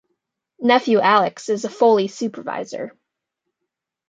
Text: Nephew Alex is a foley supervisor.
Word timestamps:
Nephew 0.59 0.99
Alex 0.99 1.47
is 1.47 1.63
a 1.63 1.69
foley 1.69 2.07
supervisor. 2.07 2.97